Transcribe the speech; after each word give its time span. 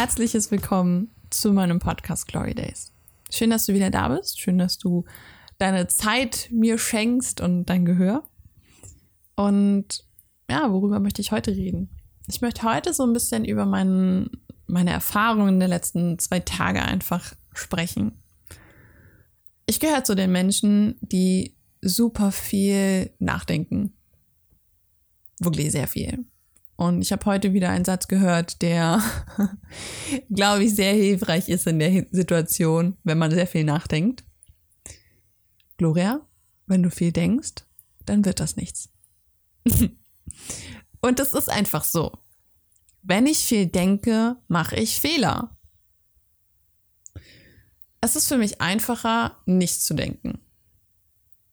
herzliches 0.00 0.50
Willkommen 0.50 1.10
zu 1.28 1.52
meinem 1.52 1.78
Podcast 1.78 2.26
Glory 2.26 2.54
Days. 2.54 2.90
Schön, 3.30 3.50
dass 3.50 3.66
du 3.66 3.74
wieder 3.74 3.90
da 3.90 4.08
bist. 4.08 4.40
Schön, 4.40 4.56
dass 4.56 4.78
du 4.78 5.04
deine 5.58 5.88
Zeit 5.88 6.48
mir 6.50 6.78
schenkst 6.78 7.42
und 7.42 7.66
dein 7.66 7.84
Gehör. 7.84 8.24
Und 9.36 10.06
ja, 10.48 10.72
worüber 10.72 11.00
möchte 11.00 11.20
ich 11.20 11.32
heute 11.32 11.50
reden? 11.50 11.90
Ich 12.28 12.40
möchte 12.40 12.62
heute 12.62 12.94
so 12.94 13.02
ein 13.02 13.12
bisschen 13.12 13.44
über 13.44 13.66
mein, 13.66 14.30
meine 14.66 14.90
Erfahrungen 14.90 15.60
der 15.60 15.68
letzten 15.68 16.18
zwei 16.18 16.40
Tage 16.40 16.80
einfach 16.80 17.34
sprechen. 17.52 18.22
Ich 19.66 19.80
gehöre 19.80 20.04
zu 20.04 20.16
den 20.16 20.32
Menschen, 20.32 20.96
die 21.02 21.58
super 21.82 22.32
viel 22.32 23.10
nachdenken. 23.18 23.98
Wirklich 25.40 25.70
sehr 25.72 25.88
viel. 25.88 26.24
Und 26.80 27.02
ich 27.02 27.12
habe 27.12 27.26
heute 27.26 27.52
wieder 27.52 27.68
einen 27.68 27.84
Satz 27.84 28.08
gehört, 28.08 28.62
der, 28.62 29.02
glaube 30.30 30.64
ich, 30.64 30.74
sehr 30.74 30.94
hilfreich 30.94 31.50
ist 31.50 31.66
in 31.66 31.78
der 31.78 32.06
Situation, 32.10 32.96
wenn 33.04 33.18
man 33.18 33.30
sehr 33.30 33.46
viel 33.46 33.64
nachdenkt. 33.64 34.24
Gloria, 35.76 36.26
wenn 36.64 36.82
du 36.82 36.90
viel 36.90 37.12
denkst, 37.12 37.66
dann 38.06 38.24
wird 38.24 38.40
das 38.40 38.56
nichts. 38.56 38.88
Und 41.02 41.18
das 41.18 41.34
ist 41.34 41.50
einfach 41.50 41.84
so. 41.84 42.16
Wenn 43.02 43.26
ich 43.26 43.40
viel 43.40 43.66
denke, 43.66 44.38
mache 44.48 44.76
ich 44.76 45.00
Fehler. 45.00 45.58
Es 48.00 48.16
ist 48.16 48.26
für 48.26 48.38
mich 48.38 48.62
einfacher, 48.62 49.36
nicht 49.44 49.82
zu 49.82 49.92
denken, 49.92 50.40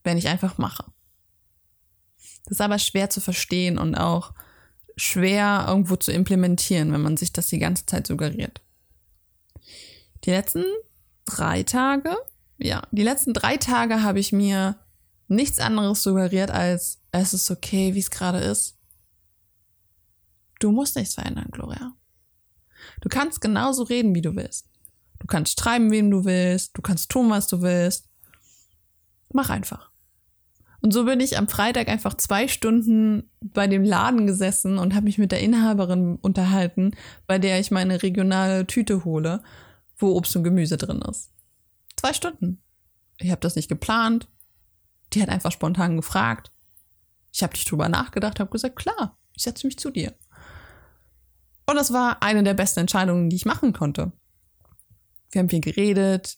wenn 0.05 0.17
ich 0.17 0.30
einfach 0.30 0.58
mache. 0.58 0.86
Das 2.45 2.52
ist 2.52 2.61
aber 2.61 2.80
schwer 2.80 3.09
zu 3.09 3.20
verstehen 3.20 3.78
und 3.78 3.94
auch 3.95 4.33
schwer 4.98 5.66
irgendwo 5.67 5.95
zu 5.95 6.12
implementieren, 6.12 6.92
wenn 6.92 7.02
man 7.02 7.16
sich 7.16 7.31
das 7.31 7.48
die 7.48 7.59
ganze 7.59 7.86
Zeit 7.86 8.08
suggeriert. 8.08 8.62
Die 10.23 10.31
letzten 10.31 10.66
drei 11.26 11.64
Tage, 11.64 12.17
ja, 12.58 12.81
die 12.92 13.04
letzten 13.04 13.34
drei 13.34 13.58
Tage 13.58 14.02
habe 14.02 14.20
ich 14.20 14.34
mir 14.34 14.78
nichts 15.28 15.59
anderes 15.59 16.04
suggeriert 16.04 16.52
als 16.52 17.02
es 17.12 17.34
ist 17.34 17.52
okay, 17.52 17.94
wie 17.94 18.00
es 18.00 18.12
gerade 18.12 18.39
ist. 18.39 18.78
Du 20.59 20.72
musst 20.72 20.95
nichts 20.95 21.14
verändern, 21.14 21.50
Gloria. 21.52 21.94
Du 23.02 23.09
kannst 23.09 23.42
genauso 23.42 23.84
reden, 23.84 24.16
wie 24.16 24.22
du 24.22 24.36
willst. 24.36 24.70
Du 25.20 25.28
kannst 25.28 25.59
schreiben, 25.59 25.92
wem 25.92 26.09
du 26.09 26.26
willst. 26.26 26.76
Du 26.78 26.82
kannst 26.82 27.09
tun, 27.09 27.30
was 27.30 27.48
du 27.48 27.61
willst. 27.61 28.09
Mach 29.32 29.50
einfach. 29.50 29.92
Und 30.88 30.93
so 30.93 31.03
bin 31.03 31.19
ich 31.19 31.38
am 31.38 31.49
Freitag 31.49 31.89
einfach 31.89 32.13
zwei 32.13 32.47
Stunden 32.47 33.30
bei 33.41 33.67
dem 33.67 33.83
Laden 33.83 34.25
gesessen 34.25 34.77
und 34.77 34.95
habe 34.95 35.03
mich 35.03 35.17
mit 35.17 35.33
der 35.33 35.41
Inhaberin 35.41 36.16
unterhalten, 36.16 36.91
bei 37.25 37.39
der 37.39 37.59
ich 37.59 37.71
meine 37.71 38.03
regionale 38.03 38.66
Tüte 38.67 39.03
hole, 39.03 39.43
wo 39.97 40.15
Obst 40.15 40.33
und 40.38 40.45
Gemüse 40.45 40.77
drin 40.77 41.02
ist. 41.02 41.33
Zwei 41.97 42.13
Stunden. 42.13 42.63
Ich 43.17 43.31
habe 43.31 43.41
das 43.41 43.58
nicht 43.58 43.67
geplant. 43.67 44.30
Die 45.11 45.21
hat 45.21 45.27
einfach 45.27 45.52
spontan 45.52 45.97
gefragt. 45.97 46.53
Ich 47.33 47.43
habe 47.43 47.52
nicht 47.52 47.69
drüber 47.69 47.89
nachgedacht, 47.89 48.39
habe 48.39 48.49
gesagt, 48.49 48.77
klar, 48.77 49.17
ich 49.35 49.43
setze 49.43 49.67
mich 49.67 49.77
zu 49.77 49.91
dir. 49.91 50.13
Und 51.65 51.75
das 51.75 51.91
war 51.91 52.23
eine 52.23 52.43
der 52.43 52.53
besten 52.53 52.80
Entscheidungen, 52.80 53.30
die 53.30 53.35
ich 53.35 53.45
machen 53.45 53.73
konnte. 53.73 54.13
Wir 55.31 55.39
haben 55.39 55.49
viel 55.49 55.59
geredet. 55.59 56.37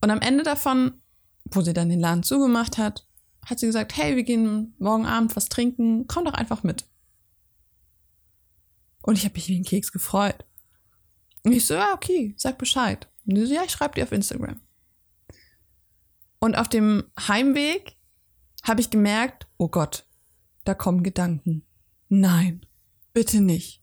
Und 0.00 0.12
am 0.12 0.20
Ende 0.20 0.44
davon, 0.44 1.02
wo 1.50 1.62
sie 1.62 1.72
dann 1.72 1.88
den 1.88 1.98
Laden 1.98 2.22
zugemacht 2.22 2.78
hat, 2.78 3.08
hat 3.46 3.58
sie 3.58 3.66
gesagt, 3.66 3.96
hey, 3.96 4.16
wir 4.16 4.22
gehen 4.22 4.74
morgen 4.78 5.06
Abend 5.06 5.34
was 5.36 5.48
trinken, 5.48 6.06
komm 6.06 6.24
doch 6.24 6.34
einfach 6.34 6.62
mit. 6.62 6.86
Und 9.02 9.18
ich 9.18 9.24
habe 9.24 9.34
mich 9.34 9.48
wie 9.48 9.58
ein 9.58 9.64
Keks 9.64 9.92
gefreut. 9.92 10.44
Und 11.42 11.52
ich 11.52 11.66
so, 11.66 11.74
ja, 11.74 11.92
okay, 11.92 12.34
sag 12.36 12.58
Bescheid. 12.58 13.08
Und 13.26 13.36
sie 13.36 13.46
so, 13.46 13.54
ja, 13.54 13.64
ich 13.64 13.72
schreibe 13.72 13.94
dir 13.94 14.04
auf 14.04 14.12
Instagram. 14.12 14.60
Und 16.38 16.56
auf 16.56 16.68
dem 16.68 17.04
Heimweg 17.18 17.96
habe 18.62 18.80
ich 18.80 18.90
gemerkt, 18.90 19.46
oh 19.58 19.68
Gott, 19.68 20.06
da 20.64 20.74
kommen 20.74 21.02
Gedanken. 21.02 21.66
Nein, 22.08 22.64
bitte 23.12 23.40
nicht. 23.40 23.82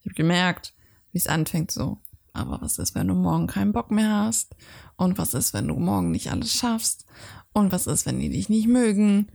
Ich 0.00 0.06
habe 0.06 0.14
gemerkt, 0.14 0.74
wie 1.12 1.18
es 1.18 1.26
anfängt 1.26 1.70
so. 1.70 2.02
Aber 2.32 2.60
was 2.60 2.78
ist, 2.78 2.94
wenn 2.94 3.08
du 3.08 3.14
morgen 3.14 3.46
keinen 3.46 3.72
Bock 3.72 3.90
mehr 3.90 4.10
hast? 4.10 4.54
Und 4.96 5.18
was 5.18 5.34
ist, 5.34 5.54
wenn 5.54 5.68
du 5.68 5.74
morgen 5.74 6.10
nicht 6.10 6.30
alles 6.30 6.52
schaffst? 6.52 7.04
Und 7.52 7.72
was 7.72 7.86
ist, 7.86 8.06
wenn 8.06 8.20
die 8.20 8.28
dich 8.28 8.48
nicht 8.48 8.68
mögen? 8.68 9.28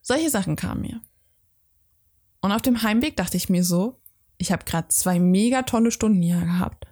Solche 0.00 0.30
Sachen 0.30 0.56
kamen 0.56 0.82
mir. 0.82 1.00
Und 2.40 2.52
auf 2.52 2.62
dem 2.62 2.82
Heimweg 2.82 3.16
dachte 3.16 3.36
ich 3.36 3.48
mir 3.48 3.62
so, 3.62 4.00
ich 4.38 4.50
habe 4.50 4.64
gerade 4.64 4.88
zwei 4.88 5.20
mega 5.20 5.62
tolle 5.62 5.92
Stunden 5.92 6.20
hier 6.20 6.40
gehabt. 6.40 6.86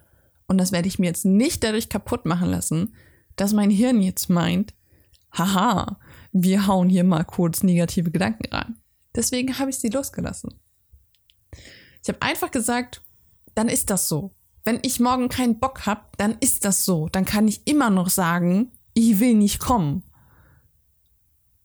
Und 0.47 0.59
das 0.59 0.73
werde 0.73 0.89
ich 0.89 0.99
mir 0.99 1.07
jetzt 1.07 1.25
nicht 1.25 1.65
dadurch 1.65 1.89
kaputt 1.89 2.25
machen 2.25 2.51
lassen, 2.51 2.95
dass 3.37 3.53
mein 3.53 3.71
Hirn 3.71 4.03
jetzt 4.03 4.29
meint, 4.31 4.75
haha, 5.33 5.99
wir 6.33 6.67
hauen 6.67 6.89
hier 6.89 7.05
mal 7.05 7.25
kurz 7.25 7.63
negative 7.63 8.11
Gedanken 8.11 8.53
rein. 8.55 8.77
Deswegen 9.15 9.59
habe 9.59 9.71
ich 9.71 9.79
sie 9.79 9.89
losgelassen. 9.89 10.55
Ich 12.03 12.09
habe 12.09 12.23
einfach 12.23 12.51
gesagt, 12.51 13.03
dann 13.55 13.69
ist 13.69 13.91
das 13.91 14.09
so. 14.09 14.33
Wenn 14.65 14.79
ich 14.83 15.01
morgen 15.01 15.29
keinen 15.29 15.59
Bock 15.59 15.87
habe, 15.87 16.03
dann 16.17 16.37
ist 16.41 16.65
das 16.65 16.85
so. 16.85 17.09
Dann 17.09 17.25
kann 17.25 17.49
ich 17.49 17.67
immer 17.67 17.91
noch 17.91 18.09
sagen, 18.09 18.73
ich 18.95 19.19
will 19.19 19.35
nicht 19.35 19.59
kommen. 19.59 20.05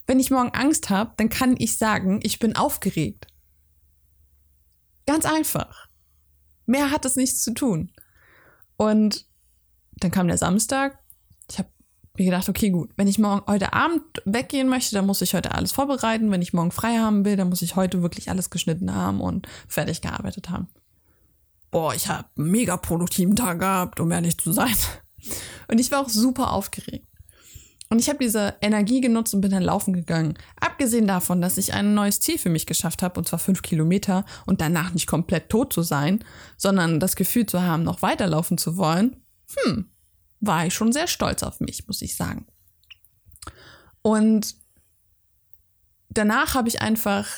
Wenn 0.07 0.19
ich 0.19 0.31
morgen 0.31 0.53
Angst 0.53 0.89
habe, 0.89 1.13
dann 1.17 1.29
kann 1.29 1.55
ich 1.57 1.77
sagen, 1.77 2.19
ich 2.23 2.39
bin 2.39 2.55
aufgeregt. 2.55 3.27
Ganz 5.05 5.25
einfach. 5.25 5.87
Mehr 6.65 6.91
hat 6.91 7.05
es 7.05 7.15
nichts 7.15 7.41
zu 7.41 7.53
tun. 7.53 7.91
Und 8.77 9.25
dann 9.97 10.11
kam 10.11 10.27
der 10.27 10.37
Samstag. 10.37 10.99
Ich 11.49 11.57
habe 11.59 11.69
mir 12.17 12.25
gedacht, 12.25 12.49
okay, 12.49 12.69
gut, 12.69 12.91
wenn 12.95 13.07
ich 13.07 13.19
morgen 13.19 13.45
heute 13.47 13.73
Abend 13.73 14.01
weggehen 14.25 14.67
möchte, 14.67 14.95
dann 14.95 15.05
muss 15.05 15.21
ich 15.21 15.33
heute 15.33 15.53
alles 15.53 15.71
vorbereiten. 15.71 16.31
Wenn 16.31 16.41
ich 16.41 16.53
morgen 16.53 16.71
frei 16.71 16.97
haben 16.97 17.25
will, 17.25 17.35
dann 17.35 17.49
muss 17.49 17.61
ich 17.61 17.75
heute 17.75 18.01
wirklich 18.01 18.29
alles 18.29 18.49
geschnitten 18.49 18.93
haben 18.93 19.21
und 19.21 19.47
fertig 19.67 20.01
gearbeitet 20.01 20.49
haben. 20.49 20.67
Boah, 21.71 21.93
ich 21.93 22.07
habe 22.07 22.27
einen 22.37 22.51
mega 22.51 22.77
produktiven 22.77 23.35
Tag 23.35 23.59
gehabt, 23.59 23.99
um 23.99 24.11
ehrlich 24.11 24.37
zu 24.37 24.53
sein. 24.53 24.75
Und 25.67 25.79
ich 25.79 25.91
war 25.91 26.01
auch 26.01 26.09
super 26.09 26.51
aufgeregt. 26.51 27.04
Und 27.95 27.99
ich 27.99 28.09
habe 28.09 28.19
diese 28.19 28.55
Energie 28.59 28.99
genutzt 28.99 29.33
und 29.33 29.39
bin 29.39 29.51
dann 29.51 29.63
laufen 29.63 29.93
gegangen. 29.93 30.33
Abgesehen 30.59 31.07
davon, 31.07 31.39
dass 31.39 31.57
ich 31.57 31.73
ein 31.73 31.93
neues 31.93 32.19
Ziel 32.19 32.37
für 32.37 32.49
mich 32.49 32.65
geschafft 32.65 33.01
habe, 33.01 33.17
und 33.17 33.25
zwar 33.25 33.39
fünf 33.39 33.61
Kilometer 33.61 34.25
und 34.45 34.59
danach 34.59 34.93
nicht 34.93 35.07
komplett 35.07 35.47
tot 35.47 35.71
zu 35.71 35.81
sein, 35.81 36.19
sondern 36.57 36.99
das 36.99 37.15
Gefühl 37.15 37.45
zu 37.45 37.61
haben, 37.61 37.83
noch 37.83 38.01
weiterlaufen 38.01 38.57
zu 38.57 38.75
wollen, 38.75 39.23
hm, 39.55 39.89
war 40.41 40.65
ich 40.65 40.73
schon 40.73 40.91
sehr 40.91 41.07
stolz 41.07 41.41
auf 41.41 41.61
mich, 41.61 41.87
muss 41.87 42.01
ich 42.01 42.17
sagen. 42.17 42.47
Und 44.01 44.57
danach 46.09 46.53
habe 46.53 46.67
ich 46.67 46.81
einfach 46.81 47.29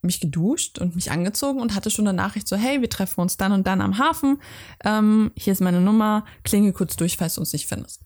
mich 0.00 0.18
geduscht 0.18 0.80
und 0.80 0.96
mich 0.96 1.12
angezogen 1.12 1.60
und 1.60 1.76
hatte 1.76 1.90
schon 1.90 2.08
eine 2.08 2.16
Nachricht 2.16 2.48
so, 2.48 2.56
hey, 2.56 2.80
wir 2.80 2.90
treffen 2.90 3.20
uns 3.20 3.36
dann 3.36 3.52
und 3.52 3.68
dann 3.68 3.80
am 3.80 3.98
Hafen. 3.98 4.42
Ähm, 4.84 5.30
hier 5.36 5.52
ist 5.52 5.60
meine 5.60 5.80
Nummer, 5.80 6.24
klinge 6.42 6.72
kurz 6.72 6.96
durch, 6.96 7.18
falls 7.18 7.36
du 7.36 7.40
uns 7.42 7.52
nicht 7.52 7.68
findest. 7.68 8.00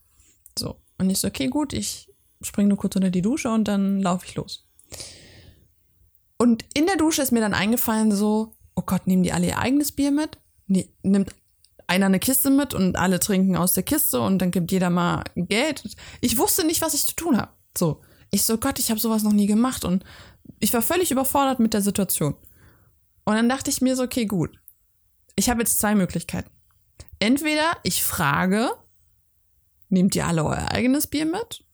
So. 0.59 0.79
Und 0.99 1.11
ich 1.11 1.19
so, 1.19 1.29
okay, 1.29 1.49
gut, 1.49 1.73
ich 1.73 2.13
springe 2.41 2.69
nur 2.69 2.79
kurz 2.79 2.97
unter 2.97 3.11
die 3.11 3.23
Dusche 3.23 3.51
und 3.51 3.69
dann 3.69 4.01
laufe 4.01 4.27
ich 4.27 4.35
los. 4.35 4.69
Und 6.39 6.65
in 6.75 6.87
der 6.87 6.97
Dusche 6.97 7.23
ist 7.23 7.33
mir 7.33 7.41
dann 7.41 7.55
eingefallen, 7.55 8.13
so, 8.13 8.55
oh 8.75 8.83
Gott, 8.83 9.07
nehmen 9.07 9.23
die 9.23 9.33
alle 9.33 9.47
ihr 9.47 9.59
eigenes 9.59 9.93
Bier 9.93 10.11
mit? 10.11 10.39
Nee, 10.67 10.93
nimmt 11.03 11.35
einer 11.87 12.07
eine 12.07 12.19
Kiste 12.19 12.51
mit 12.51 12.75
und 12.75 12.97
alle 12.97 13.21
trinken 13.21 13.57
aus 13.57 13.73
der 13.73 13.85
Kiste 13.85 14.21
und 14.21 14.39
dann 14.41 14.51
gibt 14.51 14.73
jeder 14.73 14.91
mal 14.91 15.25
Geld. 15.37 15.85
Ich 16.21 16.37
wusste 16.37 16.67
nicht, 16.67 16.83
was 16.83 16.95
ich 16.95 17.07
zu 17.07 17.15
tun 17.15 17.37
habe. 17.37 17.53
So, 17.77 18.03
ich 18.31 18.45
so, 18.45 18.59
Gott, 18.59 18.79
ich 18.79 18.91
habe 18.91 19.01
sowas 19.01 19.23
noch 19.23 19.33
nie 19.33 19.47
gemacht 19.47 19.85
und 19.85 20.05
ich 20.59 20.73
war 20.73 20.83
völlig 20.83 21.11
überfordert 21.11 21.61
mit 21.61 21.75
der 21.75 21.83
Situation. 21.83 22.35
Und 23.25 23.35
dann 23.35 23.49
dachte 23.49 23.71
ich 23.71 23.81
mir 23.81 23.97
so, 23.97 24.03
okay, 24.03 24.27
gut. 24.27 24.59
Ich 25.37 25.51
habe 25.51 25.61
jetzt 25.61 25.79
zwei 25.79 25.95
Möglichkeiten. 25.95 26.51
Entweder 27.19 27.77
ich 27.83 28.03
frage, 28.03 28.71
nehmt 29.89 30.15
ihr 30.17 30.27
alle 30.27 30.45
euer 30.45 30.71
eigenes 30.71 31.07
Bier 31.07 31.27
mit? 31.27 31.65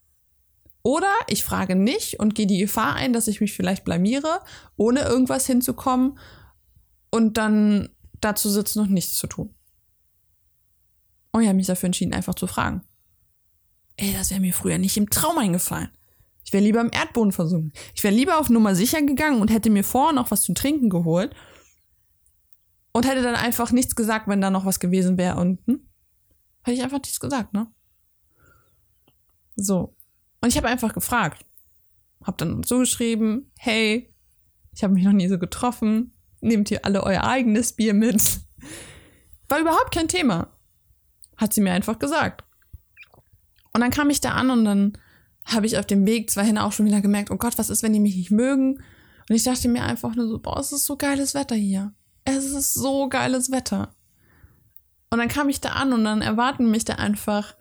Oder 0.82 1.12
ich 1.28 1.44
frage 1.44 1.76
nicht 1.76 2.18
und 2.18 2.34
gehe 2.34 2.46
die 2.46 2.58
Gefahr 2.58 2.94
ein, 2.94 3.12
dass 3.12 3.28
ich 3.28 3.40
mich 3.40 3.52
vielleicht 3.52 3.84
blamiere, 3.84 4.40
ohne 4.76 5.02
irgendwas 5.02 5.46
hinzukommen 5.46 6.18
und 7.10 7.38
dann 7.38 7.90
dazu 8.20 8.50
sitzen 8.50 8.80
und 8.80 8.90
nichts 8.90 9.14
zu 9.14 9.26
tun. 9.26 9.54
Und 11.30 11.42
ich 11.42 11.48
habe 11.48 11.56
mich 11.56 11.66
dafür 11.66 11.86
entschieden, 11.86 12.14
einfach 12.14 12.34
zu 12.34 12.46
fragen. 12.46 12.82
Ey, 13.96 14.12
das 14.12 14.30
wäre 14.30 14.40
mir 14.40 14.52
früher 14.52 14.78
nicht 14.78 14.96
im 14.96 15.08
Traum 15.08 15.38
eingefallen. 15.38 15.90
Ich 16.44 16.52
wäre 16.52 16.64
lieber 16.64 16.80
im 16.80 16.90
Erdboden 16.92 17.32
versunken. 17.32 17.72
Ich 17.94 18.02
wäre 18.02 18.14
lieber 18.14 18.38
auf 18.38 18.50
Nummer 18.50 18.74
sicher 18.74 19.00
gegangen 19.02 19.40
und 19.40 19.48
hätte 19.48 19.70
mir 19.70 19.84
vorher 19.84 20.12
noch 20.12 20.30
was 20.30 20.42
zu 20.42 20.54
trinken 20.54 20.90
geholt 20.90 21.34
und 22.92 23.06
hätte 23.06 23.22
dann 23.22 23.36
einfach 23.36 23.72
nichts 23.72 23.94
gesagt, 23.94 24.28
wenn 24.28 24.40
da 24.40 24.50
noch 24.50 24.64
was 24.64 24.80
gewesen 24.80 25.16
wäre 25.16 25.36
unten. 25.40 25.88
Hätte 26.62 26.76
ich 26.76 26.82
einfach 26.82 26.98
nichts 26.98 27.20
gesagt, 27.20 27.54
ne? 27.54 27.72
So. 29.56 29.96
Und 30.40 30.48
ich 30.48 30.56
habe 30.56 30.68
einfach 30.68 30.94
gefragt. 30.94 31.44
Hab 32.24 32.38
dann 32.38 32.62
so 32.62 32.78
geschrieben, 32.78 33.50
hey, 33.58 34.12
ich 34.74 34.82
habe 34.82 34.94
mich 34.94 35.04
noch 35.04 35.12
nie 35.12 35.28
so 35.28 35.38
getroffen. 35.38 36.12
Nehmt 36.40 36.70
ihr 36.70 36.84
alle 36.84 37.02
euer 37.02 37.24
eigenes 37.24 37.72
Bier 37.74 37.94
mit? 37.94 38.40
War 39.48 39.60
überhaupt 39.60 39.94
kein 39.94 40.08
Thema. 40.08 40.48
Hat 41.36 41.52
sie 41.52 41.60
mir 41.60 41.72
einfach 41.72 41.98
gesagt. 41.98 42.44
Und 43.72 43.80
dann 43.80 43.90
kam 43.90 44.10
ich 44.10 44.20
da 44.20 44.32
an 44.32 44.50
und 44.50 44.64
dann 44.64 44.98
habe 45.44 45.66
ich 45.66 45.78
auf 45.78 45.86
dem 45.86 46.06
Weg 46.06 46.30
zwar 46.30 46.44
hin 46.44 46.58
auch 46.58 46.72
schon 46.72 46.86
wieder 46.86 47.00
gemerkt, 47.00 47.30
oh 47.30 47.36
Gott, 47.36 47.58
was 47.58 47.70
ist, 47.70 47.82
wenn 47.82 47.92
die 47.92 48.00
mich 48.00 48.16
nicht 48.16 48.30
mögen? 48.30 48.82
Und 49.28 49.36
ich 49.36 49.44
dachte 49.44 49.68
mir 49.68 49.84
einfach 49.84 50.14
nur 50.14 50.28
so, 50.28 50.38
boah, 50.38 50.58
es 50.58 50.72
ist 50.72 50.86
so 50.86 50.96
geiles 50.96 51.34
Wetter 51.34 51.54
hier. 51.54 51.92
Es 52.24 52.44
ist 52.44 52.74
so 52.74 53.08
geiles 53.08 53.50
Wetter. 53.50 53.94
Und 55.10 55.18
dann 55.18 55.28
kam 55.28 55.48
ich 55.48 55.60
da 55.60 55.70
an 55.70 55.92
und 55.92 56.04
dann 56.04 56.22
erwarten 56.22 56.70
mich 56.70 56.84
da 56.84 56.94
einfach 56.94 57.54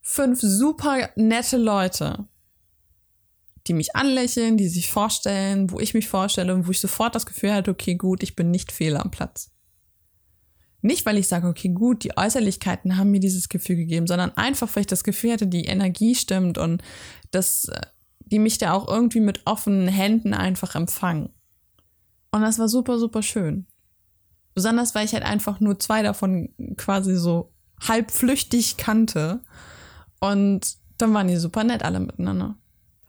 fünf 0.00 0.40
super 0.40 1.10
nette 1.16 1.56
Leute, 1.56 2.26
die 3.66 3.74
mich 3.74 3.94
anlächeln, 3.94 4.56
die 4.56 4.68
sich 4.68 4.90
vorstellen, 4.90 5.70
wo 5.70 5.80
ich 5.80 5.94
mich 5.94 6.08
vorstelle 6.08 6.54
und 6.54 6.66
wo 6.66 6.70
ich 6.70 6.80
sofort 6.80 7.14
das 7.14 7.26
Gefühl 7.26 7.52
hatte, 7.52 7.70
okay, 7.70 7.94
gut, 7.94 8.22
ich 8.22 8.36
bin 8.36 8.50
nicht 8.50 8.72
fehl 8.72 8.96
am 8.96 9.10
Platz. 9.10 9.50
Nicht, 10.82 11.04
weil 11.04 11.18
ich 11.18 11.28
sage, 11.28 11.46
okay, 11.46 11.68
gut, 11.68 12.04
die 12.04 12.16
Äußerlichkeiten 12.16 12.96
haben 12.96 13.10
mir 13.10 13.20
dieses 13.20 13.50
Gefühl 13.50 13.76
gegeben, 13.76 14.06
sondern 14.06 14.34
einfach, 14.36 14.74
weil 14.74 14.82
ich 14.82 14.86
das 14.86 15.04
Gefühl 15.04 15.32
hatte, 15.32 15.46
die 15.46 15.66
Energie 15.66 16.14
stimmt 16.14 16.56
und 16.56 16.82
dass 17.30 17.66
äh, 17.66 17.80
die 18.30 18.38
mich 18.38 18.58
da 18.58 18.72
auch 18.72 18.88
irgendwie 18.88 19.20
mit 19.20 19.42
offenen 19.44 19.88
Händen 19.88 20.32
einfach 20.32 20.74
empfangen. 20.74 21.30
Und 22.30 22.42
das 22.42 22.58
war 22.58 22.68
super, 22.68 22.98
super 22.98 23.22
schön. 23.22 23.66
Besonders, 24.54 24.94
weil 24.94 25.04
ich 25.04 25.12
halt 25.12 25.24
einfach 25.24 25.60
nur 25.60 25.78
zwei 25.78 26.02
davon 26.02 26.54
quasi 26.76 27.16
so 27.16 27.52
halb 27.80 28.10
flüchtig 28.10 28.76
kannte. 28.76 29.42
Und 30.20 30.76
dann 30.98 31.12
waren 31.14 31.28
die 31.28 31.36
super 31.36 31.64
nett 31.64 31.82
alle 31.82 32.00
miteinander. 32.00 32.56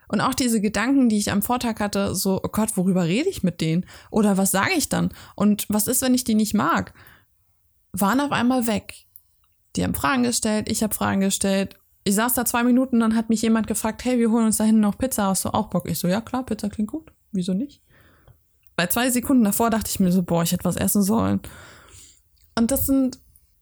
Und 0.08 0.22
auch 0.22 0.34
diese 0.34 0.60
Gedanken, 0.60 1.08
die 1.08 1.18
ich 1.18 1.32
am 1.32 1.42
Vortag 1.42 1.80
hatte, 1.80 2.16
so, 2.16 2.42
oh 2.44 2.50
Gott, 2.50 2.76
worüber 2.76 3.06
rede 3.06 3.30
ich 3.30 3.44
mit 3.44 3.62
denen? 3.62 3.86
Oder 4.10 4.38
was 4.38 4.52
sage 4.52 4.74
ich 4.76 4.90
dann? 4.90 5.14
Und 5.36 5.66
was 5.70 5.88
ist, 5.88 6.02
wenn 6.02 6.14
ich 6.14 6.24
die 6.24 6.36
nicht 6.36 6.54
mag? 6.54 6.94
waren 7.94 8.20
auf 8.20 8.32
einmal 8.32 8.68
weg. 8.68 9.06
Die 9.76 9.84
haben 9.84 9.96
Fragen 9.96 10.24
gestellt, 10.24 10.70
ich 10.70 10.84
habe 10.84 10.94
Fragen 10.94 11.22
gestellt. 11.22 11.76
Ich 12.04 12.16
saß 12.16 12.34
da 12.34 12.46
zwei 12.46 12.64
Minuten, 12.64 13.00
dann 13.00 13.16
hat 13.16 13.30
mich 13.30 13.42
jemand 13.42 13.68
gefragt, 13.68 14.04
hey, 14.04 14.18
wir 14.18 14.32
holen 14.32 14.48
uns 14.48 14.58
da 14.58 14.64
hinten 14.64 14.82
noch 14.82 14.98
Pizza, 14.98 15.28
hast 15.28 15.46
du 15.46 15.50
auch 15.50 15.70
Bock? 15.70 15.88
Ich 15.88 16.00
so, 16.00 16.08
ja 16.08 16.20
klar, 16.20 16.46
Pizza 16.46 16.70
klingt 16.70 16.90
gut. 16.90 17.12
Wieso 17.32 17.54
nicht? 17.54 17.82
Bei 18.76 18.88
zwei 18.88 19.10
Sekunden 19.10 19.44
davor 19.44 19.70
dachte 19.70 19.90
ich 19.90 20.00
mir 20.00 20.12
so, 20.12 20.24
boah, 20.24 20.44
ich 20.44 20.52
hätte 20.52 20.64
was 20.64 20.78
essen 20.78 21.04
sollen. 21.04 21.42
Und 22.58 22.72
das 22.72 22.86
sind 22.86 23.20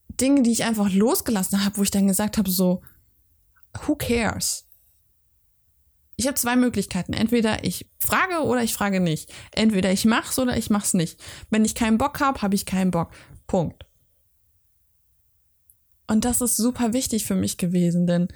Dinge, 0.08 0.42
die 0.42 0.52
ich 0.52 0.64
einfach 0.64 0.92
losgelassen 0.92 1.64
habe, 1.66 1.78
wo 1.78 1.84
ich 1.84 1.92
dann 1.92 2.08
gesagt 2.08 2.38
habe, 2.38 2.50
so, 2.50 2.82
who 3.86 3.96
cares? 3.96 4.66
Ich 6.16 6.28
habe 6.28 6.36
zwei 6.36 6.58
Möglichkeiten. 6.58 7.14
Entweder 7.14 7.64
ich 7.64 7.90
frage 7.98 8.44
oder 8.44 8.62
ich 8.62 8.74
frage 8.74 9.00
nicht. 9.00 9.32
Entweder 9.54 9.92
ich 9.92 10.04
mach's 10.04 10.38
oder 10.38 10.58
ich 10.58 10.70
mach's 10.70 10.94
nicht. 10.94 11.20
Wenn 11.50 11.64
ich 11.64 11.76
keinen 11.76 11.98
Bock 11.98 12.20
habe, 12.20 12.42
habe 12.42 12.56
ich 12.56 12.66
keinen 12.66 12.92
Bock. 12.92 13.12
Punkt. 13.48 13.86
Und 16.08 16.26
das 16.26 16.42
ist 16.42 16.58
super 16.58 16.92
wichtig 16.92 17.26
für 17.26 17.36
mich 17.36 17.58
gewesen, 17.58 18.08
denn 18.08 18.28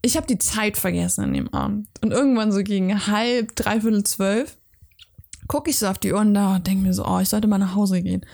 ich 0.00 0.16
habe 0.16 0.26
die 0.26 0.38
Zeit 0.38 0.76
vergessen 0.76 1.22
an 1.22 1.32
dem 1.32 1.52
Abend. 1.54 1.86
Und 2.02 2.10
irgendwann 2.10 2.50
so 2.50 2.62
gegen 2.62 3.06
halb, 3.06 3.54
dreiviertel 3.54 4.02
zwölf 4.04 4.58
gucke 5.46 5.70
ich 5.70 5.78
so 5.78 5.86
auf 5.86 5.98
die 5.98 6.12
Uhr 6.12 6.20
und 6.20 6.34
denke 6.34 6.82
mir 6.82 6.94
so, 6.94 7.06
oh, 7.06 7.20
ich 7.20 7.28
sollte 7.28 7.46
mal 7.46 7.58
nach 7.58 7.74
Hause 7.74 8.02
gehen. 8.02 8.26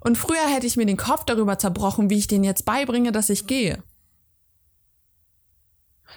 Und 0.00 0.18
früher 0.18 0.46
hätte 0.48 0.66
ich 0.66 0.76
mir 0.76 0.86
den 0.86 0.98
Kopf 0.98 1.24
darüber 1.24 1.58
zerbrochen, 1.58 2.10
wie 2.10 2.18
ich 2.18 2.26
denen 2.26 2.44
jetzt 2.44 2.66
beibringe, 2.66 3.12
dass 3.12 3.30
ich 3.30 3.46
gehe. 3.46 3.82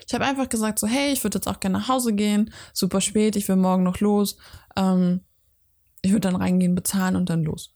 Ich 0.05 0.13
habe 0.13 0.25
einfach 0.25 0.49
gesagt 0.49 0.79
so, 0.79 0.87
hey, 0.87 1.11
ich 1.11 1.23
würde 1.23 1.37
jetzt 1.37 1.47
auch 1.47 1.59
gerne 1.59 1.79
nach 1.79 1.87
Hause 1.87 2.13
gehen, 2.13 2.51
super 2.73 3.01
spät, 3.01 3.35
ich 3.35 3.47
will 3.47 3.55
morgen 3.55 3.83
noch 3.83 3.99
los. 3.99 4.37
Ähm, 4.75 5.21
ich 6.01 6.11
würde 6.11 6.29
dann 6.29 6.35
reingehen, 6.35 6.75
bezahlen 6.75 7.15
und 7.15 7.29
dann 7.29 7.43
los. 7.43 7.73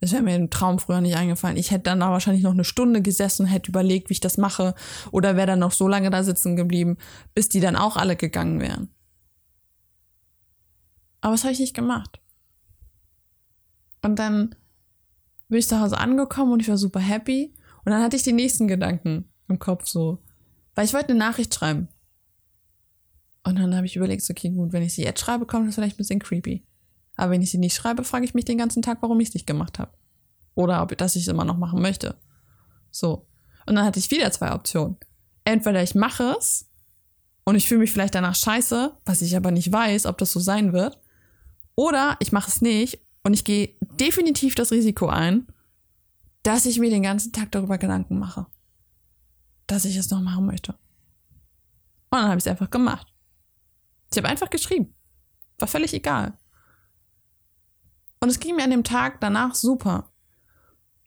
Das 0.00 0.12
wäre 0.12 0.22
mir 0.22 0.34
im 0.34 0.48
Traum 0.48 0.78
früher 0.78 1.02
nicht 1.02 1.16
eingefallen. 1.16 1.58
Ich 1.58 1.70
hätte 1.70 1.84
dann 1.84 2.00
da 2.00 2.10
wahrscheinlich 2.10 2.42
noch 2.42 2.52
eine 2.52 2.64
Stunde 2.64 3.02
gesessen, 3.02 3.44
hätte 3.44 3.70
überlegt, 3.70 4.08
wie 4.08 4.14
ich 4.14 4.20
das 4.20 4.38
mache. 4.38 4.74
Oder 5.10 5.36
wäre 5.36 5.46
dann 5.46 5.58
noch 5.58 5.72
so 5.72 5.88
lange 5.88 6.08
da 6.08 6.22
sitzen 6.24 6.56
geblieben, 6.56 6.96
bis 7.34 7.50
die 7.50 7.60
dann 7.60 7.76
auch 7.76 7.96
alle 7.96 8.16
gegangen 8.16 8.60
wären. 8.60 8.88
Aber 11.20 11.34
das 11.34 11.44
habe 11.44 11.52
ich 11.52 11.60
nicht 11.60 11.74
gemacht. 11.74 12.18
Und 14.00 14.18
dann 14.18 14.54
bin 15.48 15.58
ich 15.58 15.68
zu 15.68 15.78
Hause 15.78 15.98
angekommen 15.98 16.52
und 16.52 16.62
ich 16.62 16.68
war 16.68 16.78
super 16.78 17.00
happy. 17.00 17.54
Und 17.84 17.92
dann 17.92 18.02
hatte 18.02 18.16
ich 18.16 18.22
die 18.22 18.32
nächsten 18.32 18.68
Gedanken 18.68 19.30
im 19.48 19.58
Kopf 19.58 19.86
so. 19.86 20.22
Weil 20.80 20.86
ich 20.86 20.94
wollte 20.94 21.10
eine 21.10 21.18
Nachricht 21.18 21.54
schreiben. 21.54 21.88
Und 23.44 23.58
dann 23.58 23.76
habe 23.76 23.84
ich 23.84 23.96
überlegt, 23.96 24.26
okay, 24.30 24.48
gut, 24.48 24.72
wenn 24.72 24.82
ich 24.82 24.94
sie 24.94 25.02
jetzt 25.02 25.20
schreibe, 25.20 25.44
kommt 25.44 25.68
das 25.68 25.74
vielleicht 25.74 25.96
ein 25.96 25.98
bisschen 25.98 26.20
creepy. 26.20 26.64
Aber 27.16 27.32
wenn 27.32 27.42
ich 27.42 27.50
sie 27.50 27.58
nicht 27.58 27.74
schreibe, 27.74 28.02
frage 28.02 28.24
ich 28.24 28.32
mich 28.32 28.46
den 28.46 28.56
ganzen 28.56 28.80
Tag, 28.80 28.96
warum 29.02 29.20
ich 29.20 29.28
es 29.28 29.34
nicht 29.34 29.46
gemacht 29.46 29.78
habe. 29.78 29.92
Oder 30.54 30.82
ob 30.82 30.96
dass 30.96 31.16
ich 31.16 31.24
es 31.24 31.28
immer 31.28 31.44
noch 31.44 31.58
machen 31.58 31.82
möchte. 31.82 32.16
So. 32.90 33.26
Und 33.66 33.74
dann 33.74 33.84
hatte 33.84 33.98
ich 33.98 34.10
wieder 34.10 34.32
zwei 34.32 34.54
Optionen. 34.54 34.96
Entweder 35.44 35.82
ich 35.82 35.94
mache 35.94 36.34
es 36.38 36.70
und 37.44 37.56
ich 37.56 37.68
fühle 37.68 37.80
mich 37.80 37.92
vielleicht 37.92 38.14
danach 38.14 38.34
scheiße, 38.34 38.96
was 39.04 39.20
ich 39.20 39.36
aber 39.36 39.50
nicht 39.50 39.70
weiß, 39.70 40.06
ob 40.06 40.16
das 40.16 40.32
so 40.32 40.40
sein 40.40 40.72
wird. 40.72 40.98
Oder 41.74 42.16
ich 42.20 42.32
mache 42.32 42.48
es 42.48 42.62
nicht 42.62 43.00
und 43.22 43.34
ich 43.34 43.44
gehe 43.44 43.76
definitiv 44.00 44.54
das 44.54 44.72
Risiko 44.72 45.08
ein, 45.08 45.46
dass 46.42 46.64
ich 46.64 46.78
mir 46.78 46.88
den 46.88 47.02
ganzen 47.02 47.34
Tag 47.34 47.52
darüber 47.52 47.76
Gedanken 47.76 48.18
mache. 48.18 48.46
Dass 49.70 49.84
ich 49.84 49.94
es 49.94 50.10
noch 50.10 50.20
machen 50.20 50.46
möchte. 50.46 50.72
Und 50.72 52.18
dann 52.18 52.24
habe 52.24 52.38
ich 52.38 52.44
es 52.44 52.48
einfach 52.48 52.70
gemacht. 52.70 53.06
Ich 54.10 54.18
habe 54.18 54.28
einfach 54.28 54.50
geschrieben. 54.50 54.92
War 55.60 55.68
völlig 55.68 55.94
egal. 55.94 56.36
Und 58.18 58.30
es 58.30 58.40
ging 58.40 58.56
mir 58.56 58.64
an 58.64 58.72
dem 58.72 58.82
Tag 58.82 59.20
danach 59.20 59.54
super. 59.54 60.10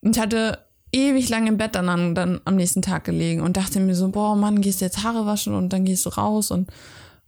Und 0.02 0.16
ich 0.16 0.22
hatte 0.22 0.66
ewig 0.94 1.28
lang 1.28 1.46
im 1.48 1.58
Bett 1.58 1.76
dann, 1.76 2.16
dann 2.16 2.40
am 2.46 2.56
nächsten 2.56 2.82
Tag 2.82 3.04
gelegen 3.04 3.42
und 3.42 3.58
dachte 3.58 3.82
mir 3.82 3.96
so, 3.96 4.08
boah, 4.08 4.34
Mann, 4.38 4.62
gehst 4.62 4.80
jetzt 4.80 5.04
Haare 5.04 5.26
waschen 5.26 5.54
und 5.56 5.74
dann 5.74 5.84
gehst 5.84 6.06
du 6.06 6.10
raus 6.10 6.50
und 6.50 6.72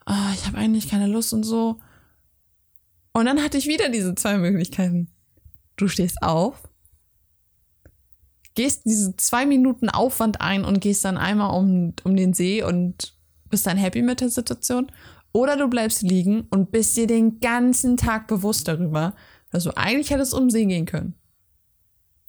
ah, 0.06 0.32
ich 0.34 0.46
habe 0.48 0.58
eigentlich 0.58 0.88
keine 0.88 1.08
Lust 1.08 1.34
und 1.34 1.44
so. 1.44 1.80
Und 3.12 3.26
dann 3.26 3.44
hatte 3.44 3.58
ich 3.58 3.68
wieder 3.68 3.90
diese 3.90 4.16
zwei 4.16 4.38
Möglichkeiten. 4.38 5.10
Du 5.75 5.89
stehst 5.89 6.24
auf, 6.24 6.63
gehst 8.55 8.85
diese 8.85 9.15
zwei 9.17 9.45
Minuten 9.45 9.89
Aufwand 9.89 10.41
ein 10.41 10.65
und 10.65 10.79
gehst 10.79 11.05
dann 11.05 11.17
einmal 11.17 11.57
um, 11.57 11.93
um 12.03 12.15
den 12.15 12.33
See 12.33 12.63
und 12.63 13.13
bist 13.50 13.67
dann 13.67 13.77
happy 13.77 14.01
mit 14.01 14.21
der 14.21 14.29
Situation. 14.29 14.91
Oder 15.33 15.57
du 15.57 15.67
bleibst 15.67 16.01
liegen 16.01 16.47
und 16.50 16.71
bist 16.71 16.95
dir 16.95 17.07
den 17.07 17.41
ganzen 17.41 17.97
Tag 17.97 18.27
bewusst 18.27 18.67
darüber, 18.67 19.15
also 19.51 19.74
eigentlich 19.75 20.09
hätte 20.09 20.21
es 20.21 20.33
um 20.33 20.50
See 20.50 20.65
gehen 20.65 20.85
können. 20.85 21.13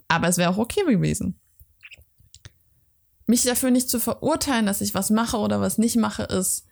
Aber 0.08 0.28
es 0.28 0.38
wäre 0.38 0.50
auch 0.50 0.58
okay 0.58 0.84
gewesen. 0.84 1.38
Mich 3.26 3.42
dafür 3.42 3.70
nicht 3.70 3.90
zu 3.90 3.98
verurteilen, 3.98 4.66
dass 4.66 4.80
ich 4.80 4.94
was 4.94 5.10
mache 5.10 5.36
oder 5.38 5.60
was 5.60 5.78
nicht 5.78 5.96
mache, 5.96 6.22
ist 6.24 6.66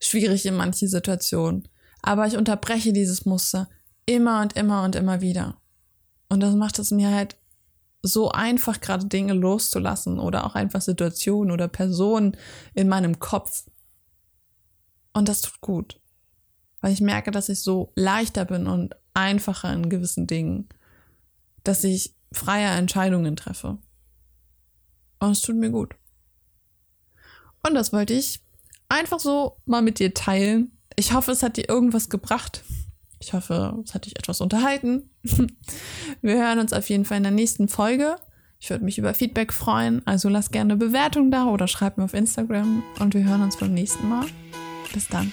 schwierig 0.00 0.46
in 0.46 0.56
manchen 0.56 0.88
Situationen. 0.88 1.68
Aber 2.02 2.26
ich 2.26 2.36
unterbreche 2.36 2.92
dieses 2.92 3.26
Muster 3.26 3.68
immer 4.06 4.40
und 4.42 4.56
immer 4.56 4.82
und 4.82 4.96
immer 4.96 5.20
wieder. 5.20 5.60
Und 6.28 6.40
das 6.40 6.54
macht 6.54 6.78
es 6.78 6.90
mir 6.90 7.10
halt 7.10 7.36
so 8.02 8.30
einfach, 8.30 8.80
gerade 8.80 9.06
Dinge 9.06 9.34
loszulassen 9.34 10.18
oder 10.18 10.46
auch 10.46 10.54
einfach 10.54 10.80
Situationen 10.80 11.50
oder 11.50 11.68
Personen 11.68 12.36
in 12.74 12.88
meinem 12.88 13.18
Kopf. 13.18 13.64
Und 15.12 15.28
das 15.28 15.42
tut 15.42 15.60
gut. 15.60 16.00
Weil 16.80 16.92
ich 16.92 17.00
merke, 17.00 17.30
dass 17.30 17.48
ich 17.48 17.60
so 17.60 17.92
leichter 17.94 18.44
bin 18.44 18.66
und 18.66 18.96
einfacher 19.12 19.72
in 19.72 19.90
gewissen 19.90 20.26
Dingen, 20.26 20.68
dass 21.62 21.84
ich 21.84 22.14
freie 22.32 22.68
Entscheidungen 22.68 23.36
treffe. 23.36 23.78
Und 25.18 25.32
es 25.32 25.42
tut 25.42 25.56
mir 25.56 25.70
gut. 25.70 25.94
Und 27.62 27.74
das 27.74 27.92
wollte 27.92 28.14
ich 28.14 28.42
einfach 28.88 29.20
so 29.20 29.58
mal 29.66 29.82
mit 29.82 29.98
dir 29.98 30.14
teilen. 30.14 30.72
Ich 30.96 31.12
hoffe, 31.12 31.32
es 31.32 31.42
hat 31.42 31.58
dir 31.58 31.68
irgendwas 31.68 32.08
gebracht. 32.08 32.64
Ich 33.20 33.34
hoffe, 33.34 33.78
es 33.84 33.94
hat 33.94 34.06
dich 34.06 34.18
etwas 34.18 34.40
unterhalten. 34.40 35.10
Wir 36.22 36.36
hören 36.36 36.58
uns 36.58 36.72
auf 36.72 36.88
jeden 36.88 37.04
Fall 37.04 37.18
in 37.18 37.22
der 37.22 37.32
nächsten 37.32 37.68
Folge. 37.68 38.16
Ich 38.58 38.70
würde 38.70 38.84
mich 38.84 38.98
über 38.98 39.14
Feedback 39.14 39.52
freuen. 39.52 40.06
Also 40.06 40.28
lass 40.28 40.50
gerne 40.50 40.72
eine 40.72 40.78
Bewertung 40.78 41.30
da 41.30 41.46
oder 41.46 41.68
schreib 41.68 41.98
mir 41.98 42.04
auf 42.04 42.14
Instagram. 42.14 42.82
Und 42.98 43.14
wir 43.14 43.24
hören 43.24 43.42
uns 43.42 43.58
beim 43.58 43.72
nächsten 43.72 44.08
Mal. 44.08 44.26
Bis 44.92 45.06
dann. 45.08 45.32